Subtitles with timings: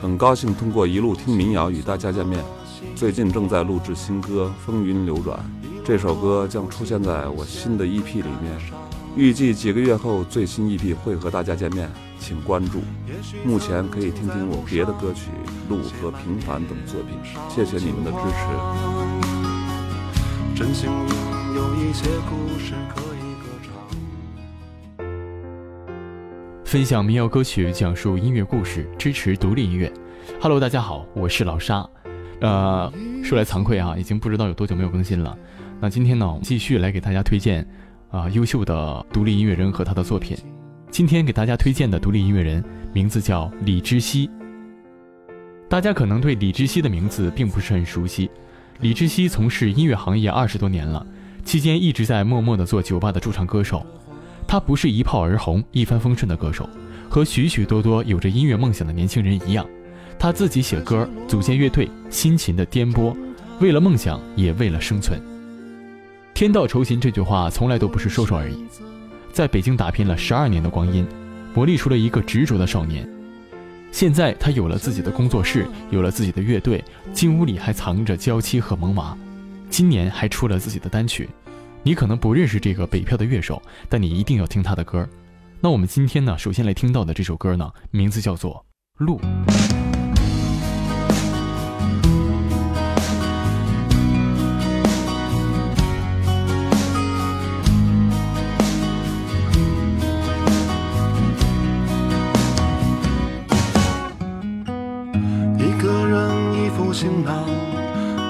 [0.00, 2.42] 很高兴通过一路听民谣与大家见面。
[2.96, 5.38] 最近正在录制新歌《风云流转》，
[5.84, 8.58] 这首歌将出现在我新的 EP 里面，
[9.14, 12.80] 预计几个月后最新 EP 会和大家见面，请关注。
[13.44, 15.28] 目前可以听听我别的歌曲
[15.70, 17.18] 《路》和《平凡》等作品，
[17.50, 18.38] 谢谢你们的支持。
[20.56, 21.08] 真幸运
[21.54, 23.09] 有一些故事可
[26.70, 29.92] 分享民谣歌曲，讲述音乐故事，支持独立音乐。
[30.40, 31.84] Hello，大家好，我是老沙。
[32.40, 32.92] 呃，
[33.24, 35.36] 说来惭愧啊，已经不知道有多久没有更新了。
[35.80, 37.66] 那今天呢，我们继续来给大家推荐
[38.12, 40.38] 啊优秀的独立音乐人和他的作品。
[40.92, 44.30] 今天给大家推荐的独立音乐人名字叫李知熙。
[45.68, 48.30] 大家可能对李知熙的名字并不是很熟悉。
[48.78, 51.04] 李知熙从事音乐行业二十多年了，
[51.44, 53.84] 期间一直在默默的做酒吧的驻唱歌手。
[54.50, 56.68] 他不是一炮而红、一帆风顺的歌手，
[57.08, 59.64] 和许许多多有着音乐梦想的年轻人一样，
[60.18, 63.14] 他自己写歌、组建乐队，辛勤的颠簸，
[63.60, 65.20] 为了梦想，也为了生存。
[66.34, 68.66] 天道酬勤这句话从来都不是说说而已。
[69.32, 71.06] 在北京打拼了十二年的光阴，
[71.54, 73.08] 磨砺出了一个执着的少年。
[73.92, 79.16] 现在他有了自己的工作室，有了自己的乐队，进屋里还藏着娇妻和萌娃，
[79.68, 81.28] 今年还出了自己的单曲。
[81.82, 85.08] 你可能不认识这个北漂的乐手，但你一定要听他的歌。
[85.60, 88.64] 那我们今天呢，首先来听到的这首歌呢，名字叫做
[89.04, 89.18] 《路》。
[105.58, 107.48] 一个人一副行囊，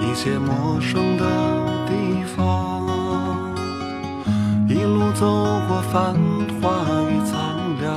[0.00, 2.71] 一些陌生的地方。
[4.82, 5.24] 一路走
[5.68, 6.12] 过繁
[6.60, 7.38] 华与苍
[7.80, 7.94] 凉，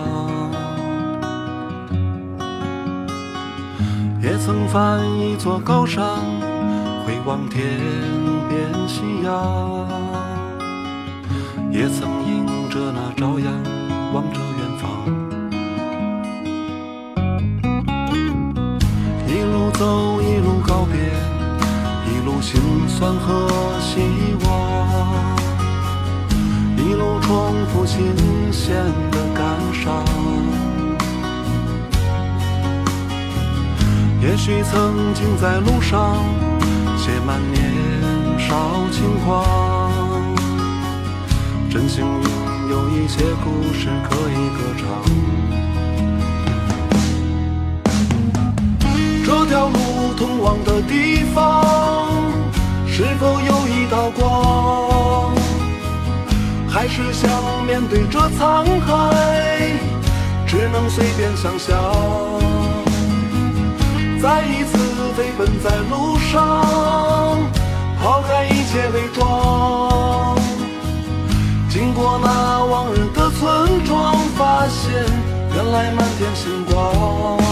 [4.22, 6.06] 也曾翻一座高山，
[7.04, 7.80] 回望天
[8.48, 9.88] 边夕阳，
[11.72, 13.52] 也曾迎着那朝阳，
[14.14, 14.86] 望着远方。
[19.26, 21.00] 一路走，一路告别，
[22.14, 24.02] 一路心酸和希
[24.46, 25.35] 望。
[27.36, 28.00] 重复新
[28.50, 28.74] 鲜
[29.12, 30.06] 的感伤，
[34.22, 36.16] 也许曾经在路上
[36.98, 37.60] 写满年
[38.40, 38.56] 少
[38.90, 39.44] 轻狂，
[41.70, 42.24] 真幸运
[42.70, 44.86] 有一些故事可以歌唱。
[49.26, 51.66] 这条路通往的地方，
[52.88, 55.36] 是否有一道光？
[56.88, 59.72] 还是想面对这沧海，
[60.46, 61.76] 只能随便想象。
[64.22, 64.78] 再一次
[65.18, 67.40] 飞奔在路上，
[68.00, 70.38] 抛开一切伪装。
[71.70, 74.94] 经过那往日的村庄，发现
[75.56, 77.45] 原来满天星光。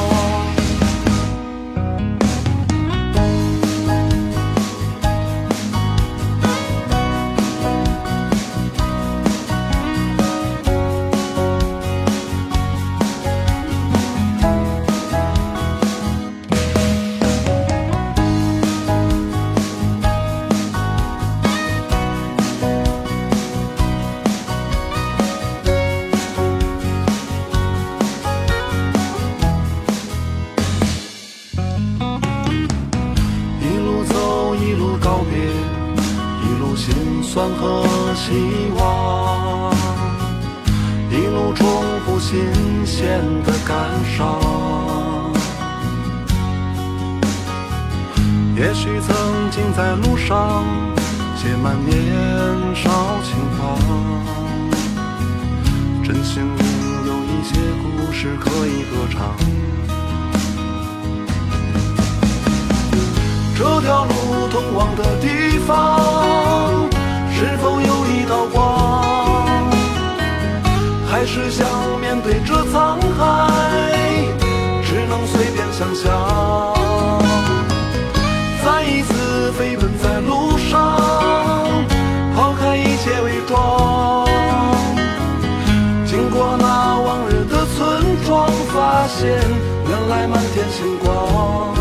[52.04, 52.90] 年少
[53.24, 53.62] 轻狂，
[56.04, 56.60] 真幸运
[57.08, 59.36] 有一些故事可以歌唱。
[63.56, 66.90] 这条路通往的地方，
[67.32, 69.04] 是否有一道光？
[71.10, 71.66] 还是想
[72.02, 73.50] 面对这沧海，
[74.84, 76.83] 只能随便想象。
[89.08, 91.74] 现原来满天星光。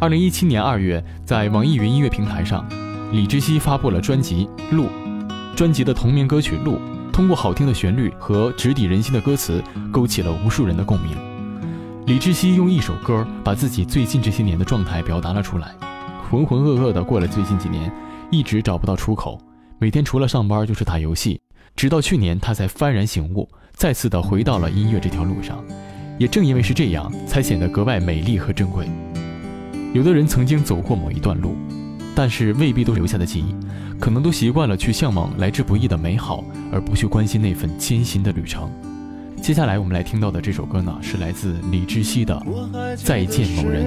[0.00, 2.64] 二零一七年二月，在网易云音乐平台上，
[3.10, 4.84] 李志熙发布了专辑《路》，
[5.56, 6.76] 专辑的同名歌曲《路》，
[7.12, 9.62] 通过好听的旋律和直抵人心的歌词，
[9.92, 11.16] 勾起了无数人的共鸣。
[12.06, 15.74] 李志熙用一首歌把自己最近这些年的状态表达了出来，
[16.30, 17.92] 浑浑噩噩的过了最近几年，
[18.30, 19.38] 一直找不到出口，
[19.78, 21.40] 每天除了上班就是打游戏，
[21.78, 25.64] 直到去年他才幡然醒悟，再次的回到了音乐这条路上。
[26.18, 28.84] 也正因为是这样，才显得格外美丽和珍贵。
[29.92, 31.54] 有的人曾经走过某一段路，
[32.16, 33.54] 但是未必都留下的记忆，
[34.00, 36.42] 可能都习惯了去向往来之不易的美好，
[36.72, 38.68] 而不去关心那份艰辛的旅程。
[39.40, 42.34] 接下来我们来听到的这首歌呢，是来自李志熙的
[42.96, 43.86] 《再见某人》。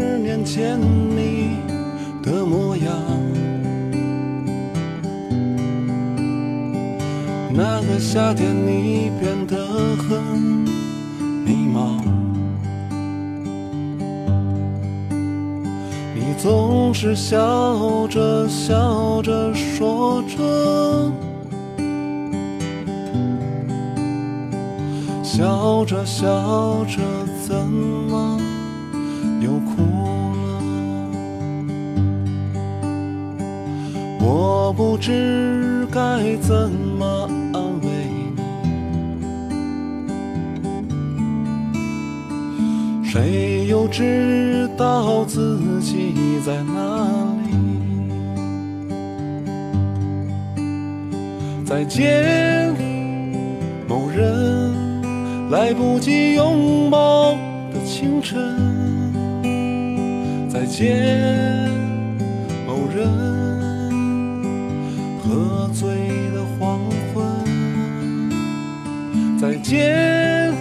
[7.54, 9.58] 那个夏天你变得
[9.98, 10.22] 很
[11.46, 12.02] 迷茫。
[16.16, 21.12] 你总是笑着笑着说着，
[25.22, 27.00] 笑着笑着
[27.46, 28.40] 怎么
[29.42, 29.82] 又哭
[30.34, 30.50] 了？
[34.22, 37.28] 我不知该怎么
[43.12, 47.06] 谁又知道自己在哪
[47.44, 47.52] 里？
[51.66, 52.74] 再见，
[53.86, 54.72] 某人，
[55.50, 57.34] 来不及拥抱
[57.74, 58.40] 的清晨。
[60.50, 61.70] 再见，
[62.66, 63.10] 某人，
[65.22, 65.90] 喝醉
[66.34, 66.80] 的黄
[67.14, 67.22] 昏。
[69.38, 70.54] 再见，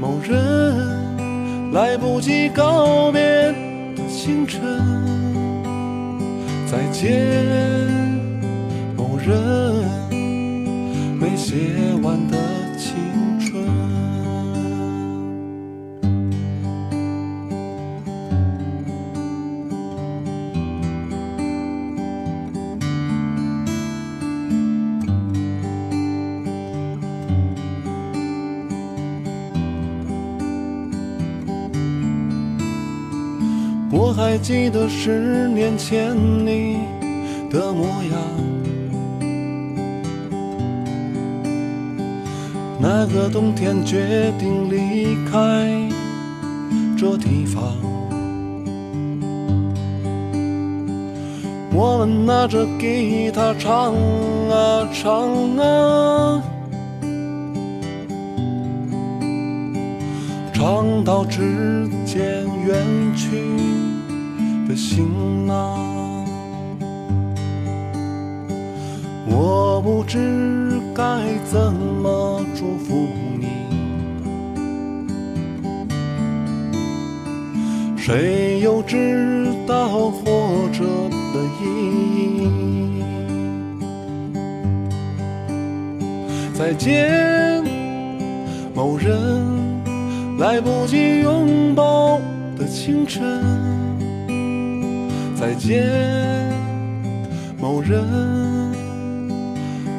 [0.00, 0.93] 某人，
[1.74, 4.62] 来不及告别的清晨。
[6.70, 7.10] 再见，
[8.96, 9.34] 某人，
[11.18, 11.56] 没写
[12.00, 12.38] 完的
[34.16, 36.78] 还记得十年前你
[37.50, 38.20] 的模样，
[42.78, 45.90] 那个冬天决定离开
[46.96, 47.62] 这地方。
[51.72, 53.94] 我们拿着吉他唱
[54.48, 56.40] 啊唱啊，
[60.52, 62.76] 唱到指尖远
[63.16, 63.73] 去
[64.68, 65.78] 的行囊。
[69.26, 71.02] 我不知该
[71.44, 73.08] 怎么祝福
[73.38, 73.48] 你，
[77.96, 80.84] 谁又知道活着
[81.32, 81.64] 的意
[82.38, 83.02] 义？
[86.54, 87.62] 再见，
[88.74, 89.42] 某人，
[90.38, 92.20] 来不及拥抱
[92.56, 93.42] 的清晨。
[95.46, 95.84] 再见，
[97.60, 98.02] 某人，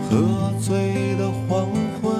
[0.09, 1.67] 喝醉的黄
[2.01, 2.11] 昏。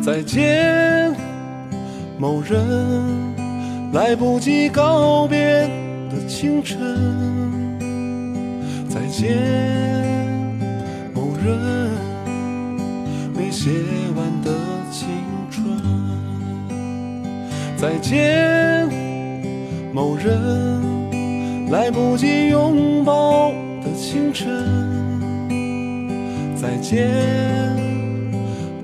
[0.00, 1.12] 再见，
[2.16, 2.64] 某人，
[3.92, 5.68] 来不及告别
[6.08, 6.78] 的清晨。
[8.88, 9.36] 再见，
[11.12, 11.90] 某人，
[13.34, 13.72] 没写
[14.14, 14.52] 完的
[14.92, 15.08] 青
[15.50, 15.66] 春。
[17.76, 18.88] 再见，
[19.92, 20.95] 某人，
[21.68, 23.50] 来不及拥抱
[23.82, 24.48] 的清晨。
[26.54, 27.08] 再见，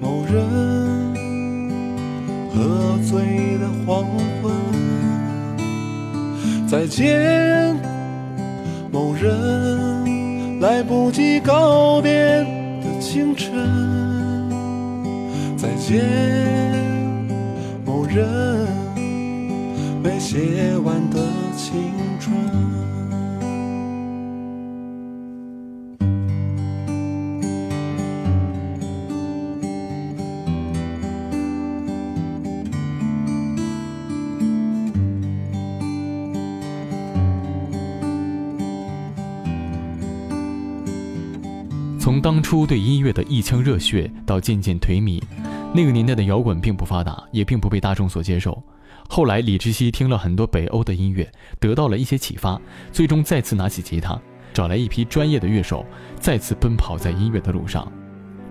[0.00, 1.14] 某人，
[2.52, 4.04] 喝醉的黄
[4.42, 4.52] 昏。
[6.66, 7.74] 再见，
[8.90, 12.12] 某人，来不及告别
[12.82, 13.52] 的清晨。
[15.56, 16.02] 再见，
[17.84, 18.61] 某人，
[20.02, 22.36] 没写完的青春。
[42.00, 45.22] 从当初对音乐的一腔热血，到渐渐颓靡，
[45.74, 48.62] 那个年代的摇滚并不发达，也并不被大众所接受。
[49.08, 51.26] 后来，李志熙听了很多北欧的音乐，
[51.58, 52.60] 得到了一些启发，
[52.92, 54.20] 最终再次拿起吉他，
[54.52, 55.84] 找来一批专业的乐手，
[56.20, 57.90] 再次奔跑在音乐的路上。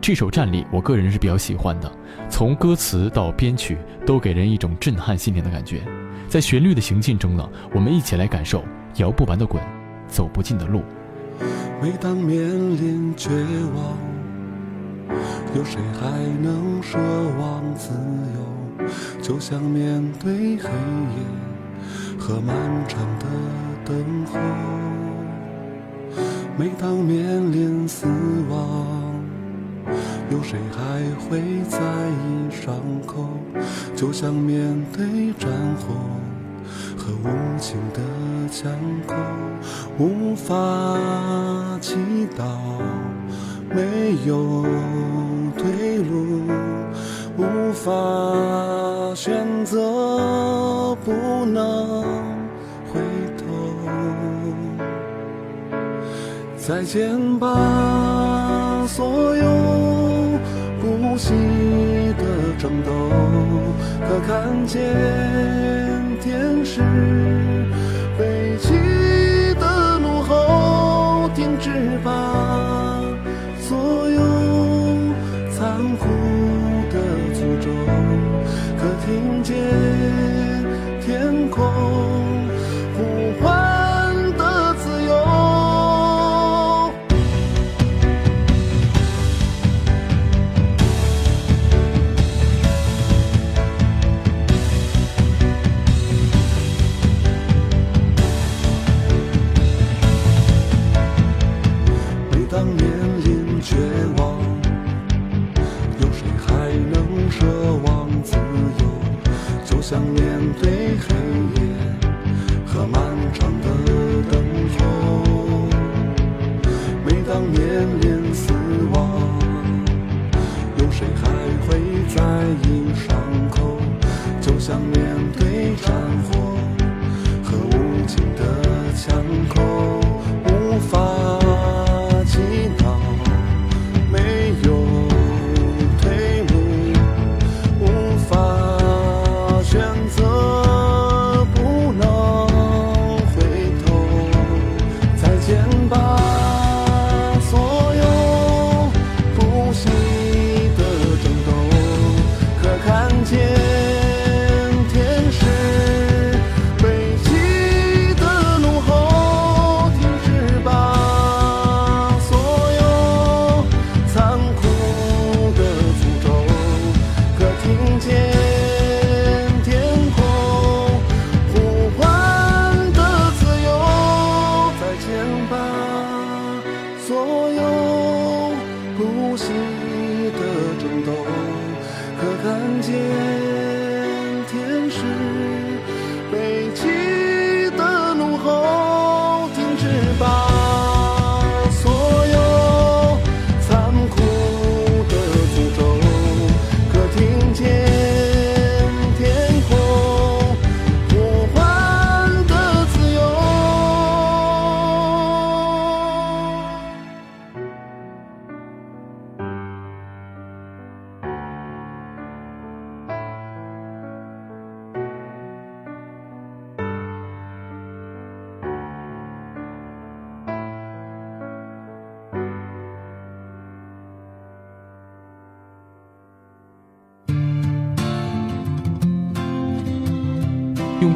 [0.01, 1.91] 这首《站立》，我个人是比较喜欢的，
[2.27, 5.83] 从歌词到编曲，都给人一种震撼心灵的感觉。
[6.27, 8.63] 在旋律的行进中呢，我们一起来感受
[8.95, 9.61] 摇不完的滚，
[10.07, 10.81] 走不尽的路。
[11.79, 15.17] 每当面临绝望，
[15.53, 16.09] 有谁还
[16.41, 16.97] 能奢
[17.39, 17.89] 望自
[18.35, 18.87] 由？
[19.21, 22.55] 就像面对黑夜和漫
[22.87, 23.25] 长的
[23.85, 24.39] 等候。
[26.57, 28.07] 每当面临死
[28.49, 28.87] 亡。
[30.29, 32.73] 有谁还会在意伤
[33.05, 33.27] 口？
[33.93, 35.93] 就像面对战火
[36.97, 37.99] 和无情的
[38.49, 38.71] 枪
[39.05, 39.15] 口，
[39.99, 40.55] 无法
[41.81, 41.95] 祈
[42.37, 42.45] 祷，
[43.69, 44.65] 没有
[45.57, 46.41] 退路，
[47.37, 47.91] 无法
[49.15, 52.03] 选择，不能
[52.91, 52.99] 回
[53.37, 53.45] 头。
[56.57, 59.43] 再见吧，所有。
[60.81, 61.33] 呼吸
[62.17, 62.23] 的
[62.57, 62.91] 争斗，
[64.07, 64.81] 可看见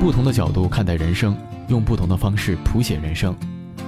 [0.05, 1.35] 不同的角度看待人生，
[1.67, 3.35] 用不同的方式谱写人生。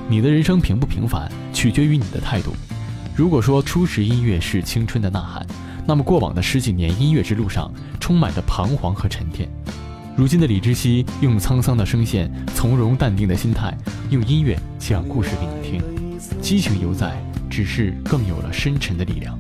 [0.10, 2.56] 你的人生平不平凡，取决于你的态度。
[3.16, 5.46] 如果说初识音乐是青春的呐喊，
[5.86, 9.48] 那么过往的十几年音乐之路上充满着彷徨和沉淀。
[10.16, 13.78] 如今的李知熙用沧桑的声线、从容淡定的心态，
[14.10, 15.80] 用音乐讲故事给你听。
[16.42, 17.16] 激情犹在，
[17.48, 19.38] 只是更有了深沉的力量。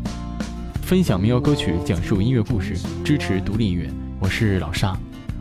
[0.84, 3.90] 分享民谣歌曲，讲述音乐故事，支持独立音乐。
[4.20, 4.96] 我是老沙。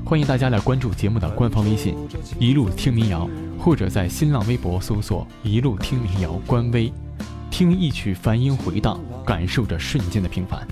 [0.08, 1.96] 欢迎大家来关注节目的官方微信
[2.38, 6.92] “一路听民谣”，或者在新浪微博搜索“一路听民谣”官微，
[7.50, 10.64] 听一曲梵音回荡，感受着瞬间的平凡。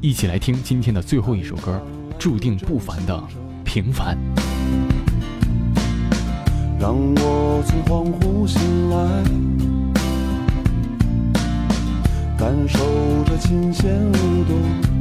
[0.00, 1.82] 一起来听今天的最后一首歌，
[2.16, 3.24] 注定不凡的
[3.64, 4.16] 平凡。
[6.78, 9.24] 让我从恍惚醒来，
[12.38, 12.78] 感受
[13.24, 14.95] 着琴弦舞动。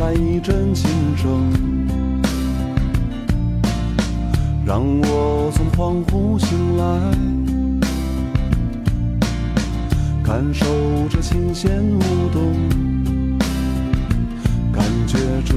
[0.00, 1.52] 来一阵琴声？
[4.64, 6.84] 让我从恍惚醒来，
[10.24, 10.64] 感受
[11.10, 12.00] 着琴弦舞
[12.32, 12.54] 动，
[14.72, 15.54] 感觉着，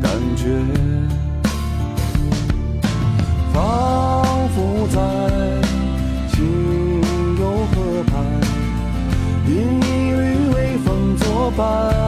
[0.00, 0.62] 感觉，
[3.52, 5.00] 仿佛在
[6.28, 6.46] 清
[7.40, 8.22] 幽河畔，
[9.48, 12.05] 因一缕微风作伴，